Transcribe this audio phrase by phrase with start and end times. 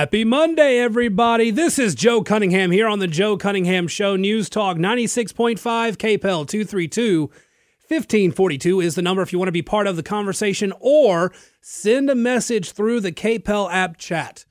[0.00, 1.50] Happy Monday, everybody.
[1.50, 7.20] This is Joe Cunningham here on the Joe Cunningham Show News Talk 96.5 KPEL 232
[7.26, 12.08] 1542 is the number if you want to be part of the conversation or send
[12.08, 14.46] a message through the KPEL app chat.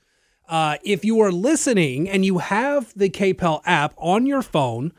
[0.48, 4.94] Uh, if you are listening and you have the KPEL app on your phone,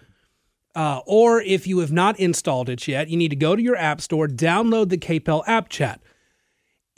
[0.74, 3.76] uh, or if you have not installed it yet, you need to go to your
[3.76, 6.00] app store, download the KPEL app chat.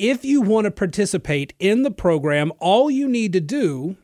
[0.03, 3.98] If you want to participate in the program, all you need to do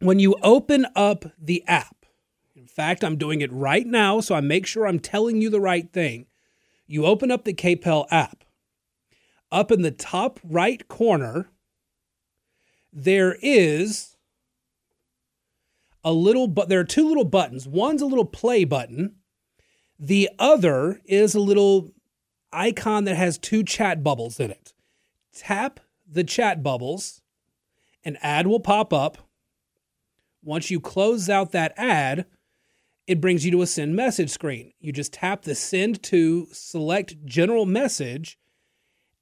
[0.00, 2.06] when you open up the app,
[2.56, 5.60] in fact, I'm doing it right now, so I make sure I'm telling you the
[5.60, 6.28] right thing.
[6.86, 8.42] You open up the KPEL app.
[9.52, 11.50] Up in the top right corner,
[12.90, 14.16] there is
[16.02, 17.68] a little but there are two little buttons.
[17.68, 19.16] One's a little play button.
[19.98, 21.92] The other is a little
[22.50, 24.72] icon that has two chat bubbles in it.
[25.38, 27.22] Tap the chat bubbles,
[28.04, 29.18] an ad will pop up.
[30.42, 32.26] Once you close out that ad,
[33.06, 34.72] it brings you to a send message screen.
[34.80, 38.36] You just tap the send to, select general message,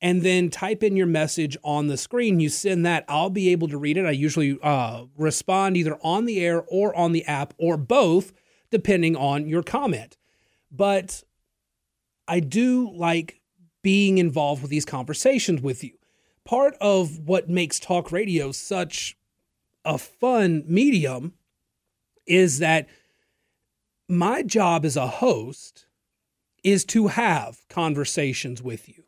[0.01, 2.41] and then type in your message on the screen.
[2.41, 3.05] You send that.
[3.09, 4.07] I'll be able to read it.
[4.07, 8.33] I usually uh, respond either on the air or on the app or both,
[8.71, 10.17] depending on your comment.
[10.73, 11.25] But
[12.27, 13.43] I do like
[13.83, 15.93] being involved with these conversations with you.
[16.47, 19.17] Part of what makes talk radio such
[19.85, 21.35] a fun medium
[22.27, 22.89] is that
[24.09, 25.87] my job as a host
[26.63, 29.03] is to have conversations with you.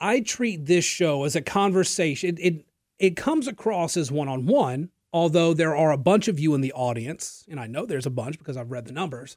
[0.00, 2.36] I treat this show as a conversation.
[2.36, 2.66] It, it,
[2.98, 6.60] it comes across as one on one, although there are a bunch of you in
[6.60, 9.36] the audience, and I know there's a bunch because I've read the numbers.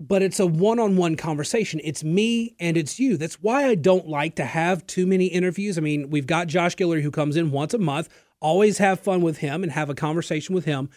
[0.00, 1.80] But it's a one on one conversation.
[1.82, 3.16] It's me and it's you.
[3.16, 5.76] That's why I don't like to have too many interviews.
[5.76, 8.08] I mean, we've got Josh Guillory who comes in once a month,
[8.40, 10.88] always have fun with him and have a conversation with him.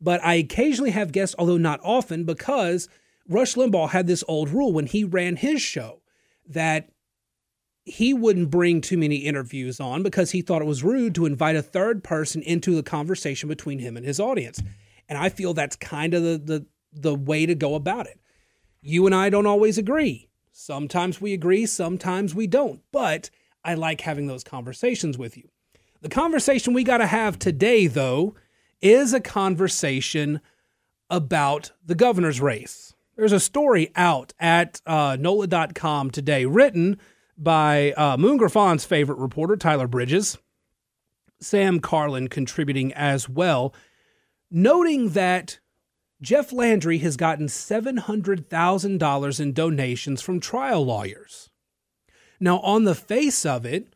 [0.00, 2.88] But I occasionally have guests, although not often, because
[3.28, 6.00] Rush Limbaugh had this old rule when he ran his show
[6.48, 6.90] that
[7.84, 11.56] he wouldn't bring too many interviews on because he thought it was rude to invite
[11.56, 14.62] a third person into the conversation between him and his audience.
[15.08, 18.19] And I feel that's kind of the the, the way to go about it.
[18.82, 20.28] You and I don't always agree.
[20.52, 22.80] Sometimes we agree, sometimes we don't.
[22.92, 23.30] But
[23.64, 25.48] I like having those conversations with you.
[26.00, 28.34] The conversation we got to have today, though,
[28.80, 30.40] is a conversation
[31.10, 32.94] about the governor's race.
[33.16, 36.98] There's a story out at uh, NOLA.com today written
[37.36, 40.38] by uh, Moon Griffon's favorite reporter, Tyler Bridges,
[41.40, 43.74] Sam Karlin contributing as well,
[44.50, 45.58] noting that
[46.22, 51.48] Jeff Landry has gotten $700,000 in donations from trial lawyers.
[52.38, 53.94] Now, on the face of it,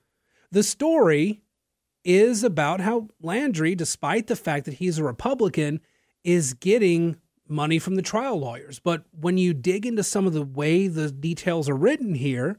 [0.50, 1.42] the story
[2.02, 5.80] is about how Landry, despite the fact that he's a Republican,
[6.22, 8.78] is getting money from the trial lawyers.
[8.78, 12.58] But when you dig into some of the way the details are written here,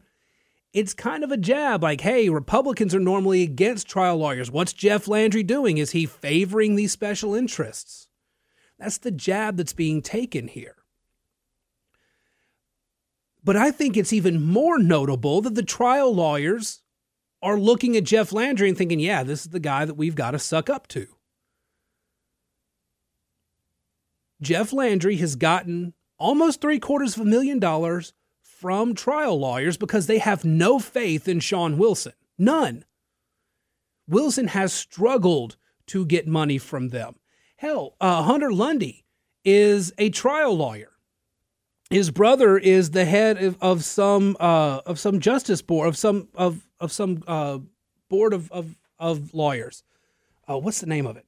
[0.73, 4.51] it's kind of a jab like, hey, Republicans are normally against trial lawyers.
[4.51, 5.77] What's Jeff Landry doing?
[5.77, 8.04] Is he favoring these special interests?
[8.79, 10.75] That's the jab that's being taken here.
[13.43, 16.81] But I think it's even more notable that the trial lawyers
[17.41, 20.31] are looking at Jeff Landry and thinking, yeah, this is the guy that we've got
[20.31, 21.07] to suck up to.
[24.41, 30.07] Jeff Landry has gotten almost three quarters of a million dollars from trial lawyers because
[30.07, 32.13] they have no faith in Shawn Wilson.
[32.37, 32.83] None.
[34.07, 35.55] Wilson has struggled
[35.87, 37.15] to get money from them.
[37.55, 39.05] Hell, uh, Hunter Lundy
[39.43, 40.91] is a trial lawyer.
[41.89, 46.27] His brother is the head of, of some uh, of some justice board of some
[46.33, 47.59] of of some uh,
[48.09, 49.83] board of, of of lawyers.
[50.49, 51.25] Uh, what's the name of it?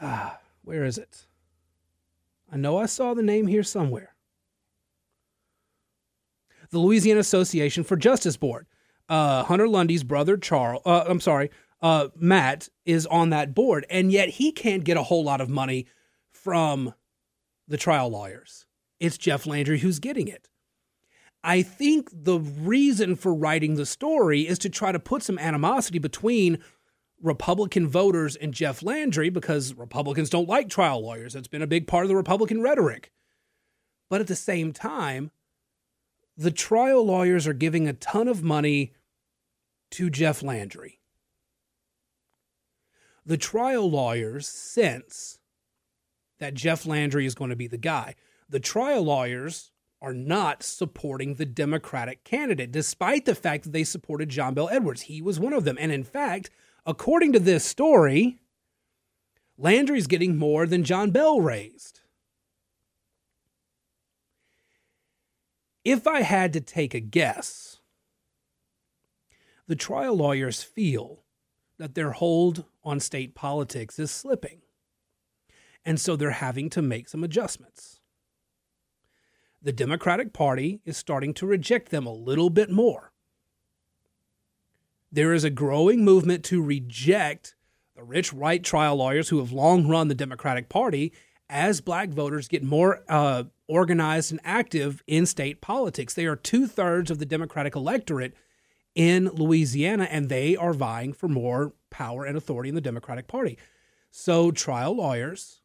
[0.00, 1.26] Ah, Where is it?
[2.52, 4.16] I know I saw the name here somewhere
[6.70, 8.66] the Louisiana Association for Justice Board.
[9.08, 11.50] Uh, Hunter Lundy's brother, Charles, uh, I'm sorry,
[11.82, 15.48] uh, Matt, is on that board, and yet he can't get a whole lot of
[15.48, 15.86] money
[16.30, 16.94] from
[17.68, 18.66] the trial lawyers.
[19.00, 20.48] It's Jeff Landry who's getting it.
[21.44, 25.98] I think the reason for writing the story is to try to put some animosity
[25.98, 26.58] between
[27.22, 31.34] Republican voters and Jeff Landry because Republicans don't like trial lawyers.
[31.34, 33.12] That's been a big part of the Republican rhetoric.
[34.10, 35.30] But at the same time,
[36.36, 38.92] the trial lawyers are giving a ton of money
[39.92, 41.00] to Jeff Landry.
[43.26, 45.40] The trial lawyers sense
[46.38, 48.14] that Jeff Landry is going to be the guy.
[48.48, 54.28] The trial lawyers are not supporting the Democratic candidate, despite the fact that they supported
[54.28, 55.02] John Bel Edwards.
[55.02, 55.76] He was one of them.
[55.80, 56.50] And in fact,
[56.84, 58.38] according to this story,
[59.58, 62.00] Landry's getting more than John Bell raised.
[65.84, 67.80] If I had to take a guess,
[69.66, 71.24] the trial lawyers feel
[71.78, 74.62] that their hold on state politics is slipping.
[75.84, 78.00] And so they're having to make some adjustments.
[79.60, 83.12] The Democratic Party is starting to reject them a little bit more.
[85.10, 87.56] There is a growing movement to reject
[87.96, 91.12] the rich right trial lawyers who have long run the Democratic Party
[91.48, 96.14] as black voters get more uh, organized and active in state politics.
[96.14, 98.34] They are two thirds of the Democratic electorate
[98.96, 103.58] in Louisiana, and they are vying for more power and authority in the Democratic Party.
[104.10, 105.60] So, trial lawyers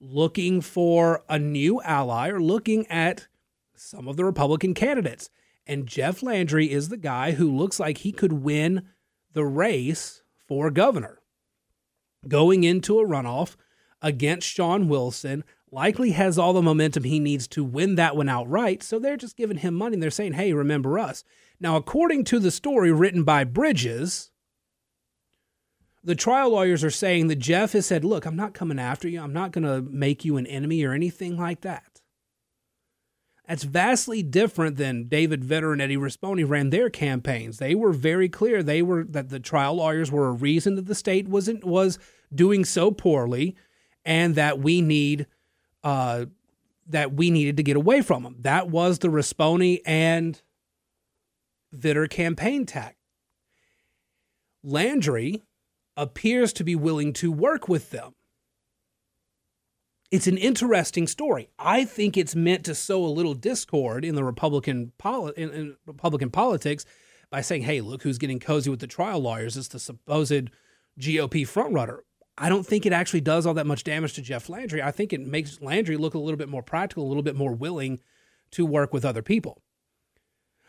[0.00, 3.26] looking for a new ally or looking at
[3.74, 5.30] some of the Republican candidates.
[5.66, 8.82] And Jeff Landry is the guy who looks like he could win
[9.32, 11.20] the race for governor.
[12.28, 13.56] Going into a runoff
[14.02, 15.42] against Shawn Wilson,
[15.74, 18.82] likely has all the momentum he needs to win that one outright.
[18.82, 21.24] So they're just giving him money and they're saying, hey, remember us.
[21.60, 24.30] Now, according to the story written by Bridges,
[26.02, 29.20] the trial lawyers are saying that Jeff has said, look, I'm not coming after you.
[29.20, 32.00] I'm not going to make you an enemy or anything like that.
[33.48, 37.58] That's vastly different than David Vitter and Eddie Rispone ran their campaigns.
[37.58, 38.62] They were very clear.
[38.62, 41.98] They were that the trial lawyers were a reason that the state wasn't was
[42.34, 43.54] doing so poorly,
[44.04, 45.26] and that we need
[45.84, 46.24] uh,
[46.88, 48.36] that we needed to get away from them.
[48.40, 50.40] That was the Rispone and
[51.74, 52.96] Vitter campaign tack.
[54.62, 55.42] Landry
[55.96, 58.14] appears to be willing to work with them.
[60.10, 61.50] It's an interesting story.
[61.58, 65.76] I think it's meant to sow a little discord in the Republican poli- in, in
[65.86, 66.84] Republican politics
[67.30, 69.56] by saying, "Hey, look who's getting cozy with the trial lawyers.
[69.56, 70.50] It's the supposed
[70.98, 72.00] GOP frontrunner."
[72.36, 74.82] I don't think it actually does all that much damage to Jeff Landry.
[74.82, 77.52] I think it makes Landry look a little bit more practical, a little bit more
[77.52, 78.00] willing
[78.52, 79.62] to work with other people.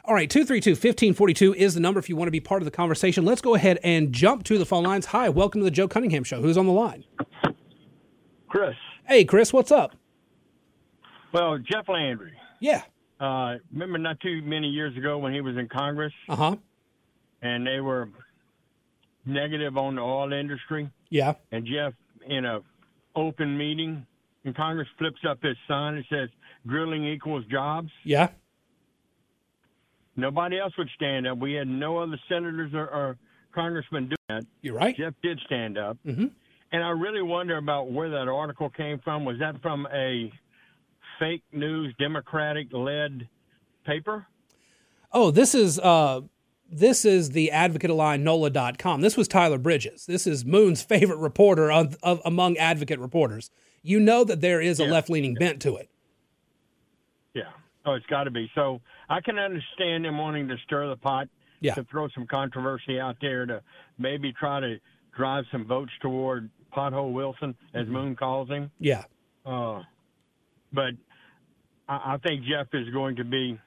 [0.04, 2.72] All right, 232 1542 is the number if you want to be part of the
[2.72, 3.26] conversation.
[3.26, 5.08] Let's go ahead and jump to the phone lines.
[5.08, 6.44] Hi, welcome to the Joe Cunningham Show.
[6.44, 7.04] Who's on the line?
[8.48, 8.76] Chris.
[9.08, 9.96] Hey, Chris, what's up?
[11.34, 12.34] Well, Jeff Landry.
[12.60, 12.84] Yeah.
[13.20, 16.14] Uh, remember not too many years ago when he was in Congress?
[16.30, 16.56] Uh huh.
[17.42, 18.10] And they were
[19.25, 20.89] negative on the oil industry.
[21.10, 21.33] Yeah.
[21.51, 21.94] And Jeff,
[22.27, 22.62] in a
[23.16, 24.06] open meeting
[24.44, 26.30] in Congress, flips up his sign and says,
[26.68, 28.30] "Grilling equals jobs." Yeah.
[30.16, 31.38] Nobody else would stand up.
[31.38, 33.18] We had no other senators or, or
[33.54, 34.45] congressmen do that.
[34.62, 34.95] You're right.
[34.95, 35.98] Jeff did stand up.
[36.06, 36.28] Mm-hmm.
[36.71, 39.25] And I really wonder about where that article came from.
[39.25, 40.31] Was that from a
[41.19, 43.28] fake news Democratic led
[43.86, 44.25] paper?
[45.12, 46.21] Oh, this is uh
[46.70, 49.02] this is the advocate line NOLA.com.
[49.02, 50.06] This was Tyler Bridges.
[50.06, 53.50] This is Moon's favorite reporter of, of among advocate reporters.
[53.84, 54.92] You know that there is a Yeah.
[54.92, 55.90] left leaning bent to it.
[57.34, 57.50] Yeah.
[57.86, 58.50] Oh, it's got to be.
[58.56, 61.28] So I can understand them wanting to stir the pot,
[61.60, 61.76] Yeah.
[61.76, 63.62] to throw some controversy out there, to
[64.00, 64.78] maybe try to
[65.16, 67.94] drive some votes toward Pothole Wilson, as Mm-hmm.
[67.94, 68.72] Moon calls him.
[68.80, 69.04] Yeah.
[69.46, 69.84] Uh,
[70.74, 70.94] but
[71.88, 73.60] I, I think Jeff is going to be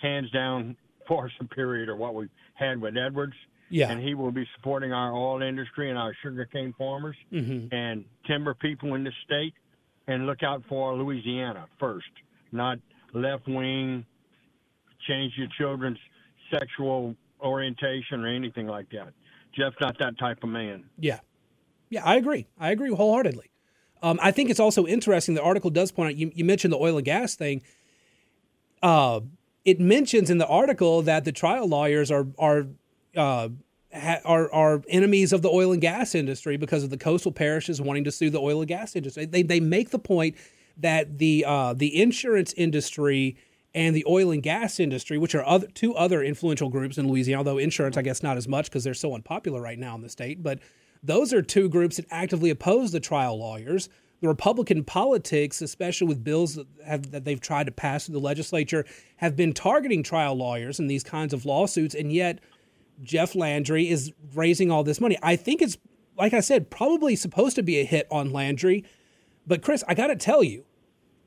[0.00, 3.34] hands down far superior to what we've had with Edwards.
[3.70, 3.90] Yeah.
[3.90, 8.54] And he will be supporting our oil industry and our sugarcane farmers hmm and timber
[8.54, 9.54] people in the state.
[10.06, 12.10] And look out for Louisiana first,
[12.52, 12.78] not
[13.14, 14.04] left wing,
[15.08, 15.98] change your children's
[16.52, 19.14] sexual orientation or anything like that.
[19.56, 20.84] Jeff's not that type of man.
[20.98, 21.20] Yeah.
[21.88, 22.46] Yeah, I agree.
[22.58, 23.50] I agree wholeheartedly.
[24.02, 25.34] Um, I think it's also interesting.
[25.34, 27.62] The article does point out, you, you mentioned the oil and gas thing.
[28.82, 29.20] Uh,
[29.64, 32.66] it mentions in the article that the trial lawyers are, are,
[33.16, 33.48] uh,
[33.92, 37.80] ha, are, are enemies of the oil and gas industry because of the coastal parishes
[37.80, 39.24] wanting to sue the oil and gas industry.
[39.24, 40.36] They, they make the point
[40.76, 43.36] that the, uh, the insurance industry
[43.74, 47.38] and the oil and gas industry, which are other, two other influential groups in Louisiana,
[47.38, 50.08] although insurance, I guess, not as much because they're so unpopular right now in the
[50.08, 50.42] state.
[50.42, 50.60] But
[51.02, 53.88] those are two groups that actively oppose the trial lawyers.
[54.26, 58.84] Republican politics, especially with bills that, have, that they've tried to pass through the legislature,
[59.16, 61.94] have been targeting trial lawyers in these kinds of lawsuits.
[61.94, 62.40] And yet,
[63.02, 65.18] Jeff Landry is raising all this money.
[65.22, 65.76] I think it's,
[66.16, 68.84] like I said, probably supposed to be a hit on Landry.
[69.46, 70.64] But, Chris, I got to tell you,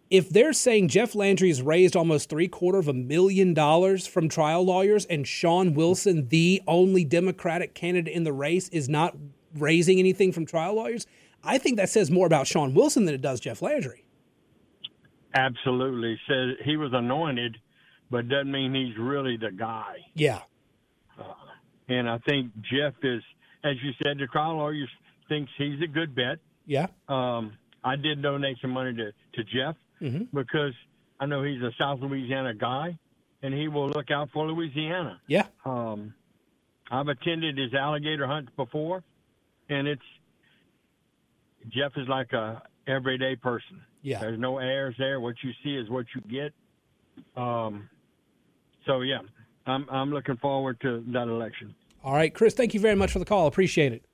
[0.10, 4.30] if they're saying Jeff Landry has raised almost three quarter of a million dollars from
[4.30, 9.18] trial lawyers and Shawn Wilson, the only Democratic candidate in the race, is not
[9.56, 11.06] raising anything from trial lawyers,
[11.48, 14.04] I think that says more about Shawn Wilson than it does Jeff Landry.
[15.34, 17.58] absolutely says he was anointed,
[18.10, 19.96] but doesn't mean he's really the guy.
[20.13, 20.39] Yeah.
[21.20, 21.34] Uh,
[21.88, 23.22] and I think Jeff is,
[23.63, 24.88] as you said, the trial lawyer
[25.30, 26.39] thinks he's a good bet.
[26.66, 26.88] Yeah.
[27.08, 30.24] Um, I did donate some money to, to Jeff mm-hmm.
[30.34, 30.74] because
[31.20, 32.98] I know he's a South Louisiana guy,
[33.42, 35.22] and he will look out for Louisiana.
[35.27, 35.46] Yeah.
[35.66, 36.13] Um,
[36.89, 39.04] I've attended his alligator hunt before,
[39.70, 40.01] and it's
[41.69, 43.81] Jeff is like a everyday person.
[44.01, 44.19] Yeah.
[44.19, 45.19] There's no airs there.
[45.19, 46.53] What you see is what you get.
[47.36, 47.89] Um,
[48.86, 49.19] so yeah,
[49.65, 51.75] I'm I'm looking forward to that election.
[52.03, 53.47] All right, Chris, thank you very much for the call.
[53.47, 54.05] Appreciate it.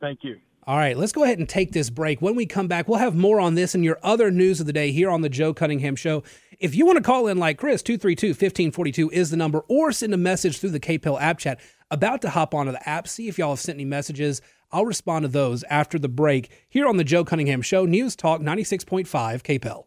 [0.00, 0.38] Thank you.
[0.66, 2.22] All right, let's go ahead and take this break.
[2.22, 4.72] When we come back, we'll have more on this and your other news of the
[4.72, 6.22] day here on the Joe Cunningham Show.
[6.58, 10.14] If you want to call in like Chris, 232 1542 is the number, or send
[10.14, 11.60] a message through the KPEL app chat.
[11.90, 14.40] About to hop onto the app, see if y'all have sent any messages.
[14.74, 18.40] I'll respond to those after the break here on the Joe Cunningham Show, News Talk
[18.40, 19.84] 96.5 KPEL.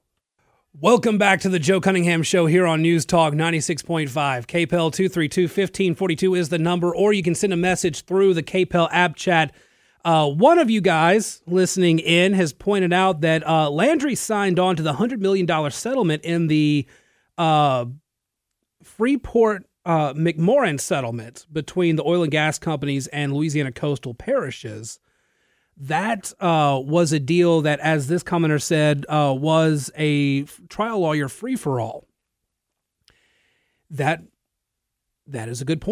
[0.79, 4.07] Welcome back to the Joe Cunningham Show here on News Talk 96.5.
[4.07, 8.87] KPEL 232 1542 is the number, or you can send a message through the KPEL
[8.89, 9.53] app chat.
[10.05, 14.77] Uh, one of you guys listening in has pointed out that uh, Landry signed on
[14.77, 16.87] to the $100 million settlement in the
[17.37, 17.83] uh,
[18.83, 24.99] Freeport uh, McMoRan settlement between the oil and gas companies and Louisiana coastal parishes.
[25.77, 31.29] That uh, was a deal that, as this commenter said, uh, was a trial lawyer
[31.29, 32.05] free for all.
[33.89, 34.23] That
[35.25, 35.83] that is a good.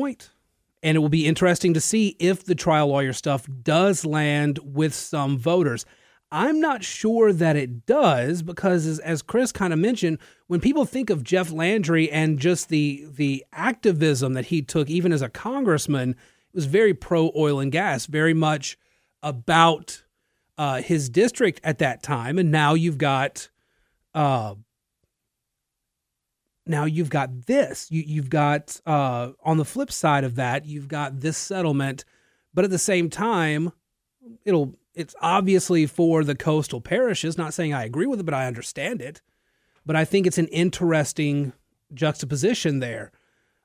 [0.84, 4.94] And it will be interesting to see if the trial lawyer stuff does land with
[4.94, 5.86] some voters.
[6.36, 10.84] I'm not sure that it does because, as, as Chris kind of mentioned, when people
[10.84, 15.30] think of Jeff Landry and just the the activism that he took, even as a
[15.30, 18.78] congressman, it was very pro oil and gas, very much
[19.24, 20.04] about
[20.58, 22.38] uh, his district at that time.
[22.38, 23.48] And now you've got
[24.14, 24.56] uh,
[26.66, 27.90] now you've got this.
[27.90, 32.04] You, you've got uh, on the flip side of that, you've got this settlement,
[32.54, 33.72] but at the same time,
[34.44, 37.38] it'll it's obviously for the coastal parishes.
[37.38, 39.22] Not saying I agree with it, but I understand it.
[39.86, 41.54] But I think it's an interesting
[41.94, 43.12] juxtaposition there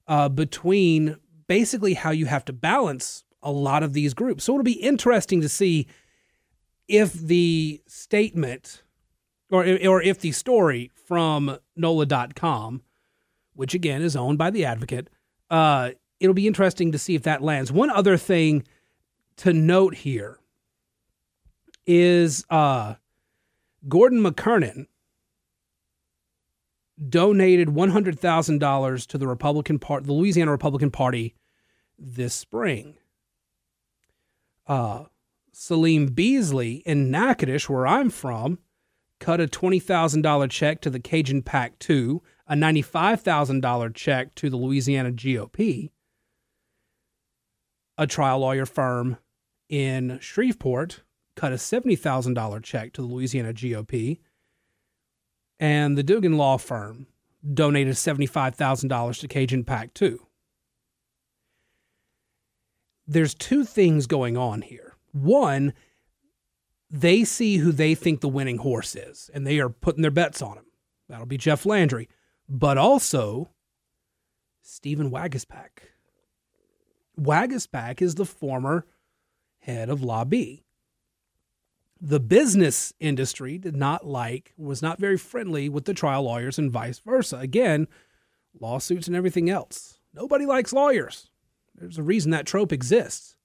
[0.06, 4.44] uh, between basically how you have to balance a lot of these groups.
[4.44, 5.86] So it'll be interesting to see
[6.88, 8.82] if the statement
[9.50, 12.82] or or if the story from NOLA.com
[13.60, 15.10] which again is owned by the advocate.
[15.50, 17.70] Uh, it'll be interesting to see if that lands.
[17.70, 18.64] One other thing
[19.36, 20.39] to note here
[21.92, 22.94] is uh,
[23.88, 24.86] Gordon McKernan
[27.08, 31.34] donated $100,000 to the Republican Party, the Louisiana Republican Party
[31.98, 32.94] this spring.
[34.68, 35.04] Uh,
[35.50, 38.60] Salim Beasley in Natchitoches, where I'm from,
[39.18, 45.12] cut a $20,000 check to the Cajun PAC 2 a $95,000 check to the Louisiana
[45.12, 45.90] GOP,
[47.96, 49.18] a trial lawyer firm
[49.68, 51.02] in Shreveport
[51.40, 54.18] cut a $70,000 check to the Louisiana GOP,
[55.58, 57.06] and the Dugan Law Firm
[57.54, 60.26] donated $75,000 to Cajun PAC 2.
[63.06, 64.96] There's two things going on here.
[65.12, 65.72] One,
[66.90, 70.42] they see who they think the winning horse is, and they are putting their bets
[70.42, 70.66] on him.
[71.08, 72.08] That'll be Jeff Landry
[72.50, 73.48] but also
[74.60, 75.68] Stephen Waguespack.
[77.18, 78.86] Waguespack is the former
[79.60, 80.64] head of B.
[82.00, 86.70] The business industry did not like, was not very friendly with the trial lawyers and
[86.70, 87.36] vice versa.
[87.36, 87.88] Again,
[88.58, 89.98] lawsuits and everything else.
[90.14, 91.28] Nobody likes lawyers.
[91.74, 93.36] There's a reason that trope exists.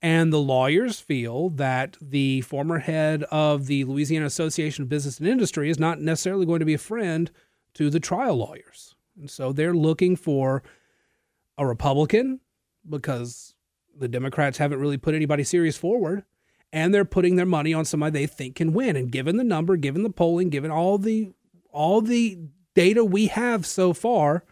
[0.00, 5.28] And the lawyers feel that the former head of the Louisiana Association of Business and
[5.28, 7.30] Industry is not necessarily going to be a friend
[7.74, 8.94] to the trial lawyers.
[9.18, 10.62] And so they're looking for
[11.58, 12.40] a Republican
[12.88, 13.54] because
[13.96, 16.24] the Democrats haven't really put anybody serious forward.
[16.72, 18.96] And they're putting their money on somebody they think can win.
[18.96, 21.32] And given the number, given the polling, given all the
[21.72, 22.38] all the
[22.74, 24.44] data we have so far,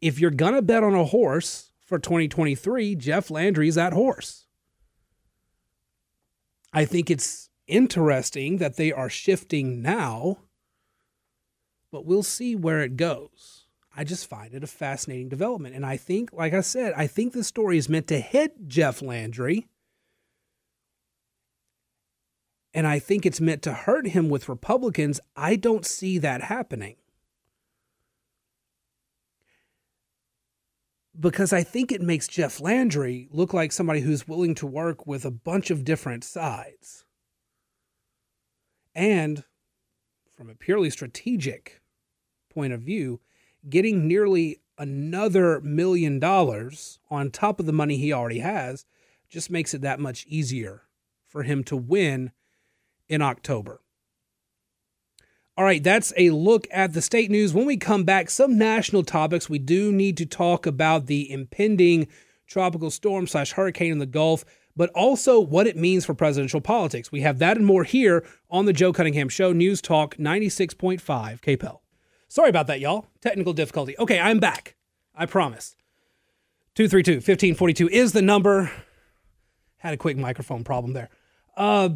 [0.00, 4.46] if you're gonna bet on a horse for 2023, Jeff Landry's that horse.
[6.72, 10.38] I think it's interesting that they are shifting now
[11.90, 13.66] but we'll see where it goes.
[13.96, 15.74] I just find it a fascinating development.
[15.74, 19.02] And I think, like I said, I think the story is meant to hit Jeff
[19.02, 19.66] Landry.
[22.72, 25.20] And I think it's meant to hurt him with Republicans.
[25.34, 26.96] I don't see that happening.
[31.18, 35.24] Because I think it makes Jeff Landry look like somebody who's willing to work with
[35.24, 37.04] a bunch of different sides.
[38.94, 39.44] And
[40.30, 41.82] from a purely strategic
[42.48, 43.20] point of view,
[43.68, 48.86] getting nearly another million dollars on top of the money he already has
[49.28, 50.84] just makes it that much easier
[51.26, 52.32] for him to win
[53.10, 53.82] in October.
[55.56, 57.52] All right, that's a look at the state news.
[57.52, 59.50] When we come back, some national topics.
[59.50, 62.08] We do need to talk about the impending
[62.46, 67.12] tropical storm slash hurricane in the Gulf, but also what it means for presidential politics.
[67.12, 71.00] We have that and more here on the Joe Cunningham Show, News Talk 96.5
[71.40, 71.80] KPEL.
[72.28, 73.08] Sorry about that, y'all.
[73.20, 73.94] Technical difficulty.
[73.98, 74.76] Okay, I'm back.
[75.14, 75.76] I promise.
[76.76, 78.70] 232 1542 is the number.
[79.78, 81.10] Had a quick microphone problem there.
[81.56, 81.90] Uh,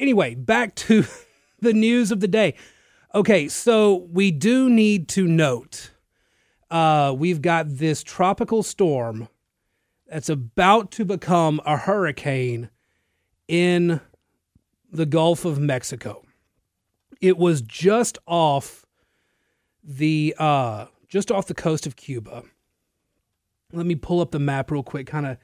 [0.00, 1.04] anyway, back to
[1.60, 2.54] the news of the day.
[3.14, 5.90] Okay, so we do need to note
[6.70, 9.28] uh, we've got this tropical storm
[10.06, 12.70] that's about to become a hurricane
[13.48, 14.00] in
[14.92, 16.24] the Gulf of Mexico.
[17.20, 18.86] It was just off
[19.82, 22.44] the uh, just off the coast of Cuba.
[23.72, 25.36] Let me pull up the map real quick, kind of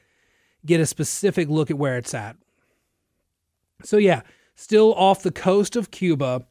[0.64, 2.36] get a specific look at where it's at.
[3.84, 4.22] So yeah,
[4.56, 6.44] still off the coast of Cuba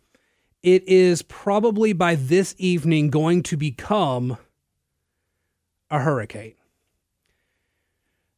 [0.66, 4.40] it is probably by this evening going to become
[5.92, 6.56] a hurricane.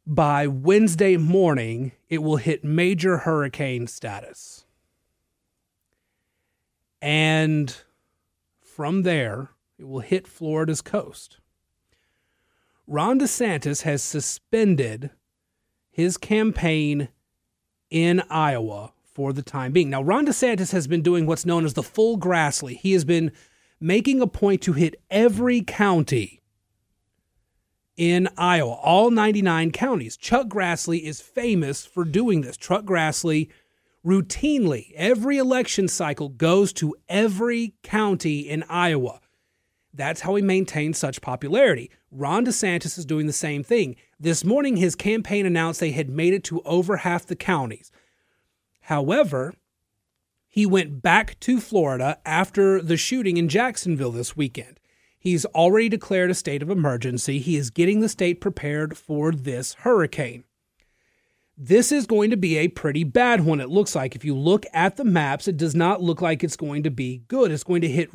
[0.06, 4.66] By Wednesday morning, it will hit major hurricane status.
[7.02, 7.74] And
[8.62, 11.38] from there, it will hit Florida's coast.
[12.86, 15.12] Ron DeSantis has suspended
[15.90, 17.08] his campaign
[17.90, 19.90] in Iowa for the time being.
[19.90, 22.78] Now, Ron DeSantis has been doing what's known as the full Grassley.
[22.78, 23.32] He has been
[23.80, 26.44] making a point to hit every county
[27.96, 30.18] in Iowa, all 99 counties.
[30.18, 32.58] Chuck Grassley is famous for doing this.
[32.58, 33.50] Chuck Grassley
[34.06, 39.20] routinely, every election cycle, goes to every county in Iowa.
[39.92, 41.90] That's how he maintains such popularity.
[42.12, 43.96] Ron DeSantis is doing the same thing.
[44.20, 47.92] This morning, his campaign announced they had made it to over half the counties.
[48.88, 49.54] However,
[50.48, 54.80] he went back to Florida after the shooting in Jacksonville this weekend.
[55.20, 57.40] He's already declared a state of emergency.
[57.40, 60.46] He is getting the state prepared for this hurricane.
[61.58, 64.16] This is going to be a pretty bad one, it looks like.
[64.16, 67.24] If you look at the maps, it does not look like it's going to be
[67.28, 67.52] good.
[67.52, 68.10] It's going to hit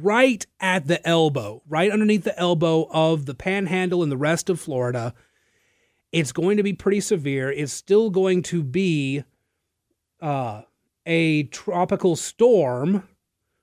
[0.00, 4.58] right at the elbow, right underneath the elbow of the panhandle and the rest of
[4.58, 5.14] Florida.
[6.10, 7.52] It's going to be pretty severe.
[7.52, 9.22] It's still going to be
[10.20, 10.62] uh,
[11.06, 13.08] a tropical storm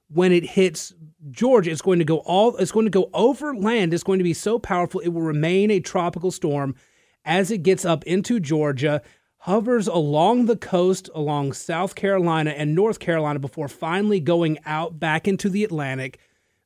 [0.09, 0.93] when it hits
[1.31, 3.93] Georgia, it's going to go all it's going to go over land.
[3.93, 6.75] It's going to be so powerful it will remain a tropical storm
[7.23, 9.01] as it gets up into Georgia,
[9.39, 15.27] hovers along the coast along South Carolina and North Carolina before finally going out back
[15.27, 16.19] into the Atlantic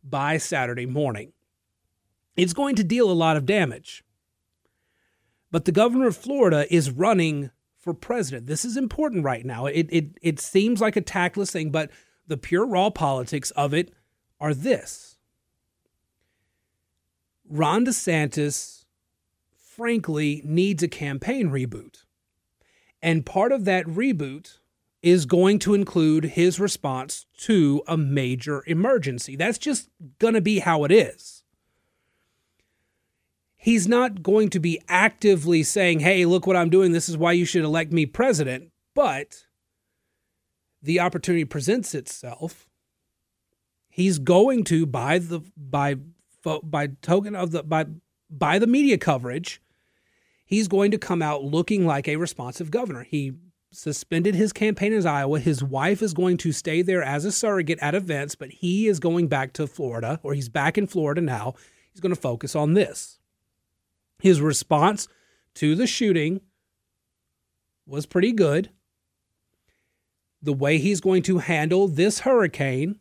[0.04, 1.32] by Saturday morning.
[2.36, 4.04] It's going to deal a lot of damage.
[5.52, 8.48] But the governor of Florida is running for president.
[8.48, 9.66] This is important right now.
[9.66, 11.90] It it it seems like a tactless thing, but
[12.28, 13.92] the pure raw politics of it
[14.40, 15.18] are this.
[17.50, 18.86] Ron DeSantis
[19.58, 22.04] frankly needs a campaign reboot.
[23.02, 24.60] And part of that reboot
[25.02, 29.36] is going to include his response to a major emergency.
[29.36, 29.90] That's just
[30.20, 31.39] going to be how it is
[33.60, 36.94] he's not going to be actively saying, hey, look what I'm doing.
[36.94, 38.72] This is why you should elect me president.
[38.96, 39.46] But
[40.82, 42.68] the opportunity presents itself.
[43.90, 45.98] He's going to, by the by
[46.64, 47.86] by token of the by
[48.30, 49.62] by the media coverage,
[50.46, 53.04] he's going to come out looking like a responsive governor.
[53.04, 53.34] He
[53.72, 55.40] suspended his campaign in Iowa.
[55.40, 59.00] His wife is going to stay there as a surrogate at events, but he is
[59.00, 61.56] going back to Florida, or he's back in Florida now.
[61.92, 63.19] He's going to focus on this.
[64.20, 65.08] His response
[65.56, 66.42] to the shooting
[67.86, 68.70] was pretty good.
[70.42, 73.00] The way he's going to handle this hurricane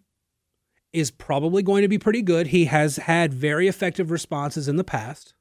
[0.92, 2.48] is probably going to be pretty good.
[2.48, 5.34] He has had very effective responses in the past.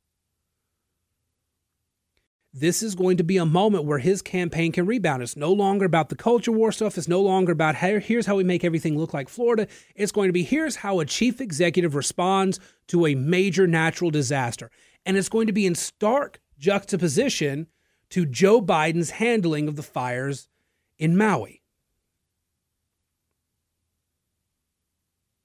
[2.53, 5.21] This is going to be a moment where his campaign can rebound.
[5.21, 6.97] It's no longer about the culture war stuff.
[6.97, 9.67] It's no longer about hey, here's how we make everything look like Florida.
[9.95, 14.71] It's going to be here's how a chief executive responds to a major natural disaster
[15.07, 17.67] and it's going to be in stark juxtaposition
[18.09, 20.49] to Joe Biden's handling of the fires
[20.99, 21.61] in Maui.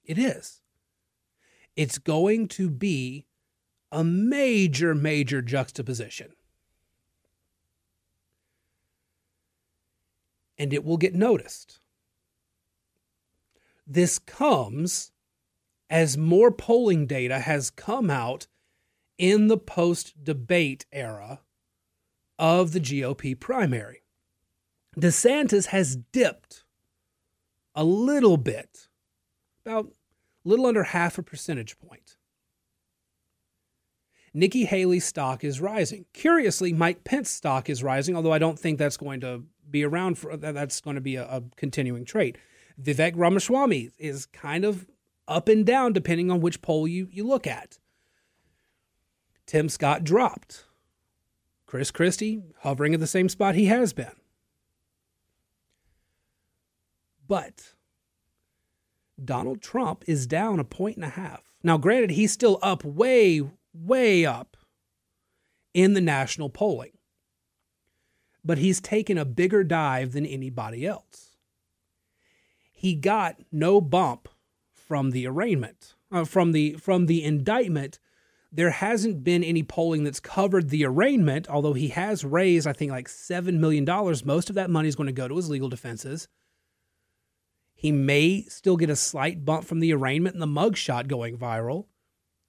[0.05, 0.61] It is.
[1.77, 3.25] It's going to be
[3.93, 6.33] a major, major juxtaposition.
[10.59, 11.79] And it will get noticed.
[13.87, 15.13] This comes
[15.89, 18.49] as more polling data has come out
[19.23, 21.39] in the post debate era
[22.41, 24.03] of the GOP primary.
[24.99, 26.65] DeSantis has dipped
[27.77, 28.89] a little bit,
[29.65, 29.87] about
[30.45, 32.17] a little under half a percentage point.
[34.35, 36.05] Nikki Haley's stock is rising.
[36.13, 40.19] Curiously, Mike Pence's stock is rising, although I don't think that's going to be around
[40.19, 42.39] for that's going to be a, a continuing trait.
[42.83, 44.85] Vivek Ramaswamy is kind of
[45.29, 47.79] up and down depending on which poll you, you look at.
[49.53, 50.65] Tim Scott dropped.
[51.67, 54.17] Chris Christie hovering at the same spot he has been.
[57.29, 57.75] But
[59.23, 61.53] Donald Trump is down a point and a half.
[61.63, 63.43] Now, granted, he's still up way,
[63.75, 64.57] way up
[65.75, 66.97] in the national polling,
[68.43, 71.37] but he's taken a bigger dive than anybody else.
[72.73, 74.31] He got no bump
[74.73, 77.99] from the arraignment, uh, from the from the indictment.
[78.55, 82.93] There hasn't been any polling that's covered the arraignment, although he has raised, I think,
[82.93, 83.85] like $7 million.
[84.27, 86.29] Most of that money is going to go to his legal defenses.
[87.75, 91.87] He may still get a slight bump from the arraignment and the mugshot going viral,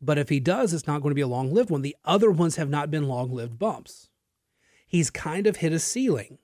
[0.02, 1.82] but if he does, it's not going to be a long lived one.
[1.82, 4.10] The other ones have not been long lived bumps.
[4.86, 6.38] He's kind of hit a ceiling.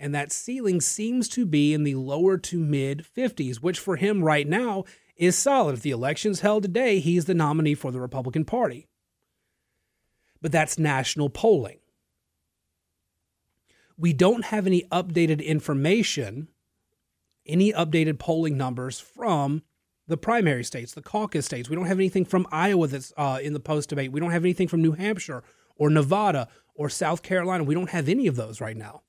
[0.00, 4.24] And that ceiling seems to be in the lower to mid 50s, which for him
[4.24, 4.84] right now
[5.16, 5.74] is solid.
[5.74, 8.88] If the election's held today, he's the nominee for the Republican Party.
[10.40, 11.78] But that's national polling.
[13.96, 16.48] We don't have any updated information
[17.46, 19.62] any updated polling numbers from
[20.06, 21.68] the primary states, the caucus states.
[21.68, 24.12] We don't have anything from Iowa that's uh, in the post debate.
[24.12, 25.42] We don't have anything from New Hampshire
[25.76, 27.64] or Nevada or South Carolina.
[27.64, 29.02] We don't have any of those right now.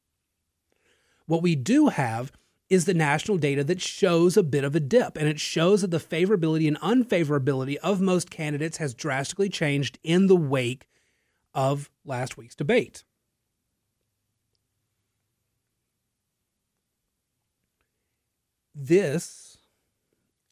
[1.25, 2.31] What we do have
[2.69, 5.91] is the national data that shows a bit of a dip, and it shows that
[5.91, 10.87] the favorability and unfavorability of most candidates has drastically changed in the wake
[11.53, 13.03] of last week's debate.
[18.75, 19.57] this,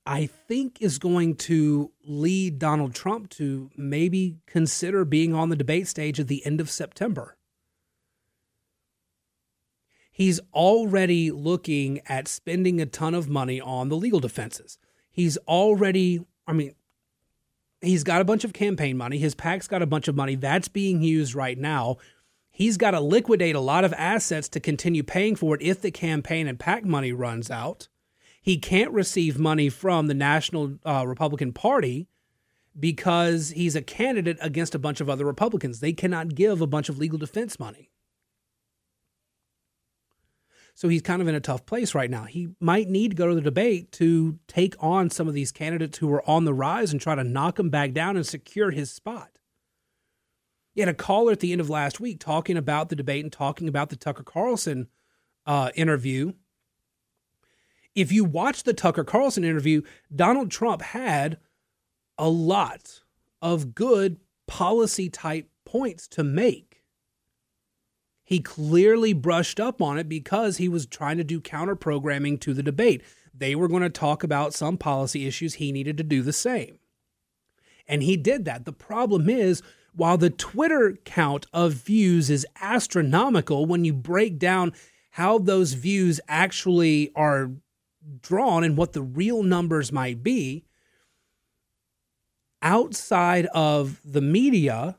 [0.05, 5.87] I think, is going to lead Donald Trump to maybe consider being on the debate
[5.87, 7.37] stage at the end of September.
[10.13, 14.77] He's already looking at spending a ton of money on the legal defenses.
[15.11, 16.73] He's already, I mean,
[17.81, 19.17] he's got a bunch of campaign money.
[19.17, 21.97] His PAC's got a bunch of money that's being used right now.
[22.51, 25.91] He's got to liquidate a lot of assets to continue paying for it if the
[25.91, 27.89] campaign and PAC money runs out
[28.43, 32.09] he can't receive money from the National uh, Republican Party
[32.77, 35.79] because he's a candidate against a bunch of other Republicans.
[35.79, 37.89] They cannot give a bunch of legal defense money.
[40.75, 42.23] So he's kind of in a tough place right now.
[42.23, 45.99] He might need to go to the debate to take on some of these candidates
[45.99, 48.91] who are on the rise and try to knock them back down and secure his
[48.91, 49.37] spot.
[50.73, 53.31] He had a caller at the end of last week talking about the debate and
[53.31, 54.87] talking about the Tucker Carlson
[55.45, 56.33] uh, interview
[57.95, 59.81] if you watch the Tucker Carlson interview,
[60.13, 61.37] Donald Trump had
[62.17, 63.01] a lot
[63.41, 66.72] of good policy type points to make.
[68.33, 72.55] He clearly brushed up on it because he was trying to do counter programming to
[72.55, 73.03] the debate.
[73.31, 75.53] They were going to talk about some policy issues.
[75.53, 76.79] He needed to do the same.
[77.87, 78.65] And he did that.
[78.65, 79.61] The problem is,
[79.95, 84.73] while the Twitter count of views is astronomical, when you break down
[85.11, 87.51] how those views actually are
[88.23, 90.65] drawn and what the real numbers might be
[92.63, 94.97] outside of the media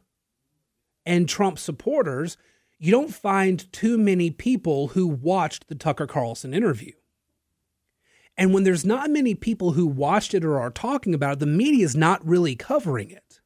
[1.05, 2.37] and Trump supporters,
[2.85, 6.93] you don't find too many people who watched the Tucker Carlson interview.
[8.37, 11.47] And when there's not many people who watched it or are talking about it, the
[11.47, 13.41] media is not really covering it.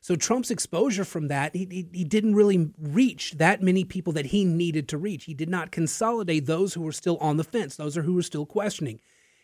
[0.00, 4.26] So Trump's exposure from that, he, he, he, didn't really reach that many people that
[4.26, 5.26] he needed to reach.
[5.26, 8.22] He did not consolidate those who were still on the fence, those are who were
[8.22, 9.00] still questioning.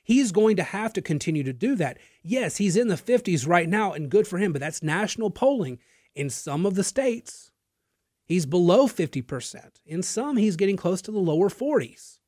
[0.06, 1.98] He's going to have to continue to do that.
[2.22, 5.80] Yes, he's in the 50s right now, and good for him, but that's national polling.
[6.14, 7.50] In some of the states,
[8.24, 9.80] he's below 50%.
[9.84, 12.18] In some, he's getting close to the lower 40s,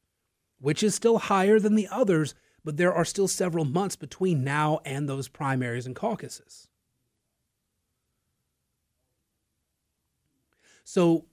[0.59, 4.81] which is still higher than the others, but there are still several months between now
[4.85, 6.67] and those primaries and caucuses.
[10.83, 11.27] So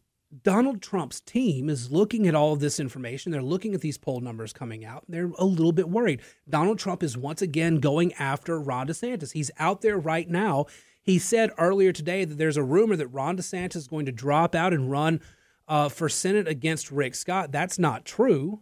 [0.43, 3.31] Donald Trump's team is looking at all of this information.
[3.31, 5.03] They're looking at these poll numbers coming out.
[5.07, 6.21] They're a little bit worried.
[6.49, 9.33] Donald Trump is once again going after Ron DeSantis.
[9.33, 10.65] He's out there right now.
[11.01, 14.55] He said earlier today that there's a rumor that Ron DeSantis is going to drop
[14.55, 15.21] out and run
[15.67, 17.51] uh, for Senate against Rick Scott.
[17.51, 18.61] That's not true.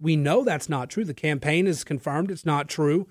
[0.00, 1.04] We know that's not true.
[1.04, 3.08] The campaign has confirmed it's not true.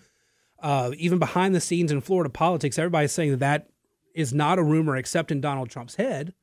[0.60, 3.70] Uh, even behind the scenes in Florida politics, everybody's saying that that
[4.16, 6.34] is not a rumor except in Donald Trump's head.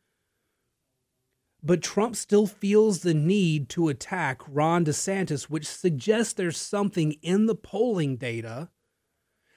[1.65, 7.47] But Trump still feels the need to attack Ron DeSantis, which suggests there's something in
[7.47, 8.69] the polling data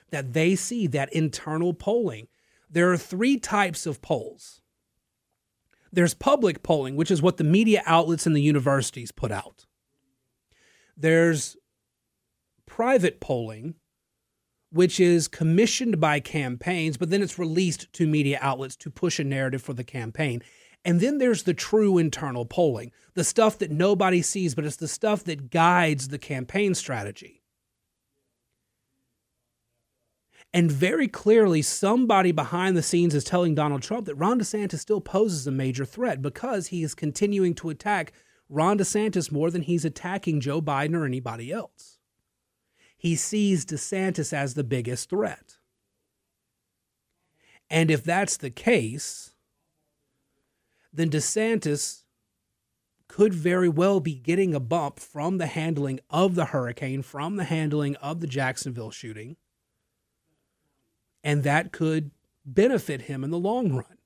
[0.10, 2.30] that they see, that internal polling.
[2.70, 4.62] There are three types of polls
[5.92, 9.66] there's public polling, which is what the media outlets and the universities put out.
[10.96, 11.58] There's
[12.66, 13.76] private polling,
[14.72, 19.24] which is commissioned by campaigns, but then it's released to media outlets to push a
[19.24, 20.42] narrative for the campaign.
[20.88, 24.88] And then there's the true internal polling, the stuff that nobody sees, but it's the
[24.88, 27.44] stuff that guides the campaign strategy.
[30.54, 35.02] And very clearly, somebody behind the scenes is telling Donald Trump that Ron DeSantis still
[35.02, 38.14] poses a major threat because he is continuing to attack
[38.48, 42.00] Ron DeSantis more than he's attacking Joe Biden or anybody else.
[42.98, 45.58] He sees DeSantis as the biggest threat.
[47.70, 49.34] And if that's the case,
[50.94, 52.04] then DeSantis
[53.08, 57.46] could very well be getting a bump from the handling of the hurricane, from the
[57.46, 59.38] handling of the Jacksonville shooting
[61.28, 62.12] and that could
[62.46, 63.98] benefit him in the long run,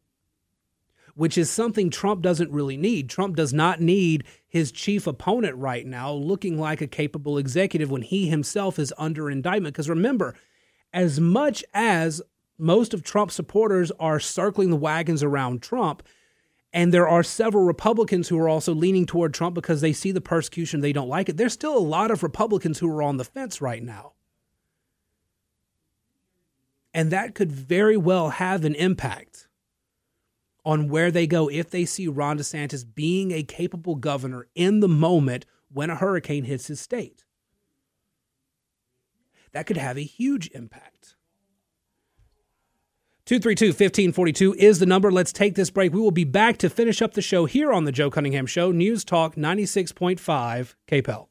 [1.14, 3.12] which is something Trump doesn't really need.
[3.12, 8.02] Trump does not need his chief opponent right now looking like a capable executive when
[8.02, 9.76] he himself is under indictment.
[9.76, 10.36] Because remember,
[10.94, 12.24] as much as
[12.58, 16.02] most of Trump's supporters are circling the wagons around Trump,
[16.74, 20.22] and there are several Republicans who are also leaning toward Trump because they see the
[20.22, 21.38] persecution, they don't like it.
[21.38, 24.14] There's still a lot of Republicans who are on the fence right now.
[26.94, 29.48] And that could very well have an impact
[30.64, 34.88] on where they go if they see Ron DeSantis being a capable governor in the
[34.88, 37.26] moment when a hurricane hits his state.
[39.52, 41.16] That could have a huge impact.
[43.32, 45.10] 232 1542 is the number.
[45.10, 45.94] Let's take this break.
[45.94, 48.74] We will be back to finish up the show here on The Joe Cunningham Show,
[48.74, 51.31] News Talk 96.5 KPEL.